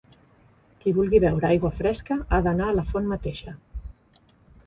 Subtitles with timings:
[0.83, 3.57] Qui vulgui beure aigua fresca ha d'anar a la font mateixa.